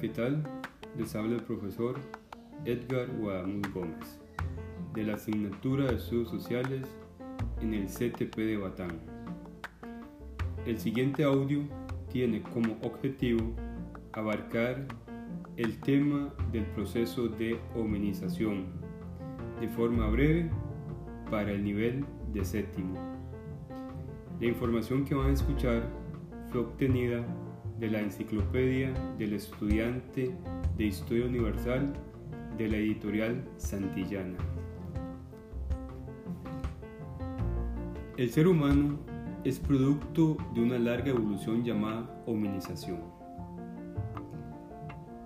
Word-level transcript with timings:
¿qué 0.00 0.08
tal? 0.08 0.42
Les 0.98 1.14
habla 1.14 1.36
el 1.36 1.42
profesor 1.42 1.96
Edgar 2.64 3.08
Guadamuz 3.18 3.72
Gómez, 3.72 4.20
de 4.94 5.04
la 5.04 5.14
asignatura 5.14 5.86
de 5.86 5.96
Estudios 5.96 6.28
Sociales 6.28 6.86
en 7.60 7.74
el 7.74 7.86
CTP 7.86 8.36
de 8.36 8.56
Batán. 8.56 8.98
El 10.66 10.78
siguiente 10.78 11.22
audio 11.24 11.62
tiene 12.10 12.42
como 12.42 12.78
objetivo 12.82 13.54
abarcar 14.12 14.86
el 15.56 15.78
tema 15.80 16.34
del 16.52 16.66
proceso 16.66 17.28
de 17.28 17.58
hominización 17.74 18.66
de 19.60 19.68
forma 19.68 20.08
breve 20.08 20.50
para 21.30 21.52
el 21.52 21.62
nivel 21.62 22.04
de 22.32 22.44
séptimo. 22.44 22.98
La 24.40 24.46
información 24.46 25.04
que 25.04 25.14
van 25.14 25.30
a 25.30 25.32
escuchar 25.32 25.88
fue 26.50 26.60
obtenida 26.60 27.24
de 27.80 27.90
la 27.90 28.00
Enciclopedia 28.00 28.92
del 29.18 29.32
Estudiante 29.32 30.30
de 30.76 30.84
Historia 30.84 31.24
Universal 31.24 31.94
de 32.58 32.68
la 32.68 32.76
editorial 32.76 33.42
Santillana. 33.56 34.36
El 38.18 38.30
ser 38.30 38.48
humano 38.48 38.98
es 39.44 39.58
producto 39.58 40.36
de 40.54 40.60
una 40.60 40.78
larga 40.78 41.08
evolución 41.08 41.64
llamada 41.64 42.22
hominización. 42.26 43.00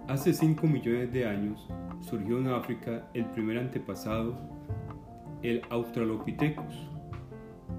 Hace 0.06 0.32
5 0.32 0.64
millones 0.68 1.12
de 1.12 1.26
años 1.26 1.68
surgió 2.02 2.38
en 2.38 2.46
África 2.46 3.08
el 3.14 3.24
primer 3.30 3.58
antepasado, 3.58 4.38
el 5.42 5.60
Australopithecus. 5.70 6.88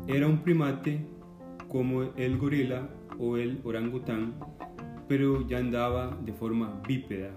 Era 0.08 0.28
un 0.28 0.40
primate 0.40 1.00
como 1.70 2.04
el 2.18 2.38
gorila 2.38 2.90
o 3.18 3.38
el 3.38 3.62
orangután 3.64 4.34
pero 5.08 5.48
ya 5.48 5.60
andaba 5.60 6.18
de 6.24 6.34
forma 6.34 6.82
bípeda. 6.88 7.32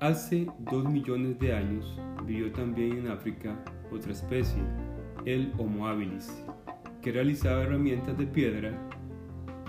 Hace 0.00 0.46
dos 0.58 0.84
millones 0.84 1.38
de 1.38 1.54
años 1.54 2.00
vivió 2.26 2.50
también 2.52 2.98
en 2.98 3.08
África 3.08 3.56
otra 3.92 4.12
especie, 4.12 4.62
el 5.24 5.52
Homo 5.58 5.86
habilis, 5.86 6.44
que 7.00 7.12
realizaba 7.12 7.62
herramientas 7.62 8.16
de 8.18 8.26
piedra 8.26 8.72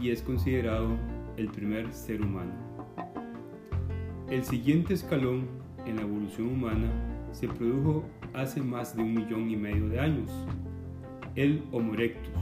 y 0.01 0.09
es 0.09 0.21
considerado 0.21 0.97
el 1.37 1.49
primer 1.49 1.91
ser 1.91 2.21
humano. 2.21 2.53
El 4.29 4.43
siguiente 4.43 4.93
escalón 4.93 5.47
en 5.85 5.97
la 5.97 6.01
evolución 6.03 6.47
humana 6.47 6.89
se 7.31 7.47
produjo 7.47 8.03
hace 8.33 8.61
más 8.61 8.95
de 8.95 9.03
un 9.03 9.13
millón 9.13 9.49
y 9.49 9.55
medio 9.55 9.87
de 9.89 9.99
años, 9.99 10.31
el 11.35 11.63
Homo 11.71 11.93
erectus, 11.93 12.33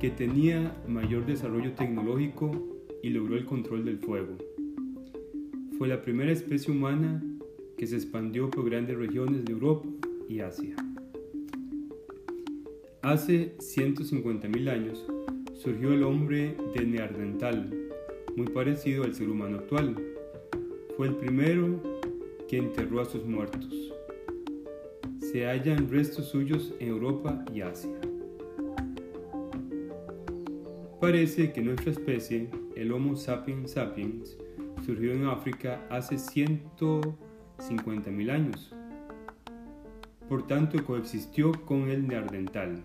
que 0.00 0.10
tenía 0.10 0.76
mayor 0.86 1.26
desarrollo 1.26 1.72
tecnológico 1.72 2.50
y 3.02 3.10
logró 3.10 3.36
el 3.36 3.44
control 3.44 3.84
del 3.84 3.98
fuego. 3.98 4.36
Fue 5.78 5.88
la 5.88 6.02
primera 6.02 6.32
especie 6.32 6.72
humana 6.72 7.22
que 7.76 7.86
se 7.86 7.96
expandió 7.96 8.50
por 8.50 8.68
grandes 8.68 8.96
regiones 8.96 9.44
de 9.44 9.52
Europa 9.52 9.88
y 10.28 10.40
Asia. 10.40 10.76
Hace 13.02 13.56
150.000 13.58 14.70
años 14.70 15.04
surgió 15.54 15.92
el 15.92 16.02
hombre 16.02 16.56
de 16.74 16.86
Neandertal, 16.86 17.70
muy 18.36 18.46
parecido 18.48 19.04
al 19.04 19.14
ser 19.14 19.28
humano 19.28 19.58
actual. 19.58 19.94
Fue 20.96 21.08
el 21.08 21.16
primero 21.16 21.82
que 22.48 22.58
enterró 22.58 23.00
a 23.00 23.04
sus 23.04 23.24
muertos. 23.24 23.92
Se 25.18 25.46
hallan 25.46 25.90
restos 25.90 26.28
suyos 26.28 26.72
en 26.78 26.88
Europa 26.88 27.44
y 27.52 27.60
Asia. 27.60 27.98
Parece 31.04 31.52
que 31.52 31.60
nuestra 31.60 31.90
especie, 31.90 32.48
el 32.76 32.90
Homo 32.90 33.14
sapiens 33.14 33.72
sapiens, 33.72 34.38
surgió 34.86 35.12
en 35.12 35.26
África 35.26 35.86
hace 35.90 36.14
150.000 36.14 38.30
años. 38.30 38.74
Por 40.30 40.46
tanto, 40.46 40.82
coexistió 40.82 41.52
con 41.66 41.90
el 41.90 42.08
neandertal. 42.08 42.82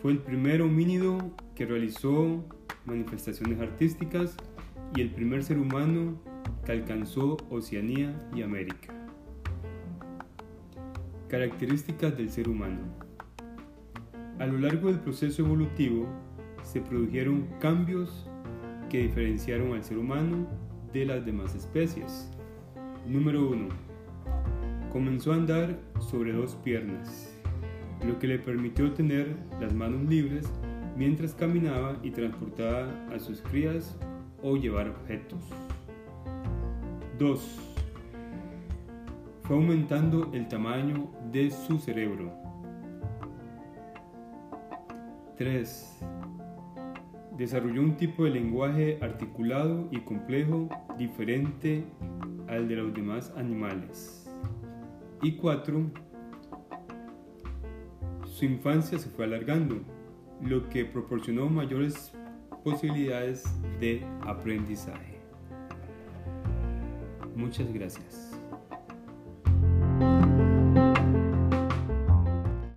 Fue 0.00 0.12
el 0.12 0.20
primer 0.20 0.62
homínido 0.62 1.18
que 1.54 1.66
realizó 1.66 2.42
manifestaciones 2.86 3.60
artísticas 3.60 4.34
y 4.94 5.02
el 5.02 5.10
primer 5.10 5.44
ser 5.44 5.58
humano 5.58 6.18
que 6.64 6.72
alcanzó 6.72 7.36
Oceanía 7.50 8.26
y 8.34 8.40
América. 8.40 8.94
Características 11.28 12.16
del 12.16 12.30
ser 12.30 12.48
humano. 12.48 12.80
A 14.38 14.46
lo 14.46 14.56
largo 14.56 14.88
del 14.88 15.00
proceso 15.00 15.44
evolutivo, 15.44 16.08
se 16.66 16.80
produjeron 16.80 17.46
cambios 17.60 18.28
que 18.90 18.98
diferenciaron 18.98 19.72
al 19.72 19.84
ser 19.84 19.98
humano 19.98 20.46
de 20.92 21.06
las 21.06 21.24
demás 21.24 21.54
especies. 21.54 22.28
Número 23.06 23.48
1. 23.48 23.68
Comenzó 24.92 25.32
a 25.32 25.36
andar 25.36 25.78
sobre 26.00 26.32
dos 26.32 26.56
piernas, 26.56 27.32
lo 28.04 28.18
que 28.18 28.26
le 28.26 28.38
permitió 28.40 28.92
tener 28.92 29.36
las 29.60 29.72
manos 29.74 30.08
libres 30.08 30.50
mientras 30.96 31.34
caminaba 31.34 31.96
y 32.02 32.10
transportaba 32.10 32.88
a 33.14 33.18
sus 33.20 33.40
crías 33.42 33.96
o 34.42 34.56
llevar 34.56 34.88
objetos. 34.88 35.40
2. 37.18 37.58
Fue 39.44 39.56
aumentando 39.56 40.30
el 40.34 40.48
tamaño 40.48 41.08
de 41.30 41.50
su 41.50 41.78
cerebro. 41.78 42.32
3 45.38 45.96
desarrolló 47.36 47.82
un 47.82 47.96
tipo 47.96 48.24
de 48.24 48.30
lenguaje 48.30 48.98
articulado 49.02 49.88
y 49.90 50.00
complejo 50.00 50.68
diferente 50.96 51.84
al 52.48 52.68
de 52.68 52.76
los 52.76 52.94
demás 52.94 53.32
animales. 53.36 54.30
Y 55.22 55.32
cuatro, 55.32 55.90
su 58.24 58.44
infancia 58.44 58.98
se 58.98 59.08
fue 59.08 59.24
alargando, 59.24 59.76
lo 60.42 60.68
que 60.68 60.84
proporcionó 60.84 61.48
mayores 61.48 62.12
posibilidades 62.62 63.44
de 63.80 64.04
aprendizaje. 64.22 65.18
Muchas 67.34 67.72
gracias. 67.72 68.38